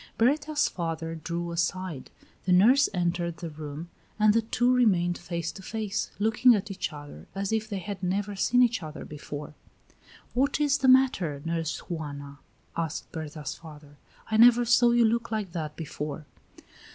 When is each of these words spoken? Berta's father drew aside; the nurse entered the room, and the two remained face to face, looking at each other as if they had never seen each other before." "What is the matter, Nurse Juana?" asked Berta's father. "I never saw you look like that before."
Berta's 0.17 0.67
father 0.67 1.13
drew 1.13 1.51
aside; 1.51 2.09
the 2.45 2.51
nurse 2.51 2.89
entered 2.91 3.37
the 3.37 3.51
room, 3.51 3.91
and 4.17 4.33
the 4.33 4.41
two 4.41 4.73
remained 4.73 5.15
face 5.19 5.51
to 5.51 5.61
face, 5.61 6.09
looking 6.17 6.55
at 6.55 6.71
each 6.71 6.91
other 6.91 7.27
as 7.35 7.51
if 7.51 7.69
they 7.69 7.77
had 7.77 8.01
never 8.01 8.35
seen 8.35 8.63
each 8.63 8.81
other 8.81 9.05
before." 9.05 9.53
"What 10.33 10.59
is 10.59 10.79
the 10.79 10.87
matter, 10.87 11.39
Nurse 11.45 11.87
Juana?" 11.87 12.39
asked 12.75 13.11
Berta's 13.11 13.53
father. 13.53 13.97
"I 14.25 14.37
never 14.37 14.65
saw 14.65 14.89
you 14.89 15.05
look 15.05 15.29
like 15.29 15.51
that 15.51 15.75
before." 15.75 16.25